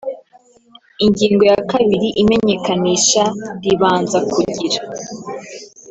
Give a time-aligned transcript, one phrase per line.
[1.05, 3.23] Ingingo ya kabiri Imenyekanisha
[3.63, 4.79] ribanza kugira